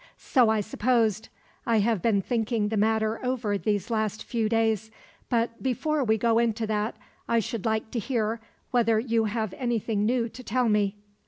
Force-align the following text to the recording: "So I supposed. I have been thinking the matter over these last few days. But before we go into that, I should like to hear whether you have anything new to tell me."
"So 0.17 0.49
I 0.49 0.61
supposed. 0.61 1.29
I 1.63 1.77
have 1.77 2.01
been 2.01 2.23
thinking 2.23 2.69
the 2.69 2.75
matter 2.75 3.23
over 3.23 3.55
these 3.55 3.91
last 3.91 4.23
few 4.23 4.49
days. 4.49 4.89
But 5.29 5.61
before 5.61 6.03
we 6.03 6.17
go 6.17 6.39
into 6.39 6.65
that, 6.65 6.95
I 7.27 7.37
should 7.37 7.65
like 7.67 7.91
to 7.91 7.99
hear 7.99 8.41
whether 8.71 8.99
you 8.99 9.25
have 9.25 9.53
anything 9.59 10.03
new 10.07 10.27
to 10.27 10.41
tell 10.43 10.69
me." 10.69 10.95